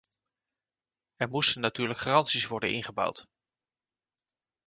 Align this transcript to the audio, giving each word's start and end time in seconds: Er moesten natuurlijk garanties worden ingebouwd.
Er 1.15 1.29
moesten 1.29 1.61
natuurlijk 1.61 1.99
garanties 1.99 2.45
worden 2.47 2.71
ingebouwd. 2.73 3.27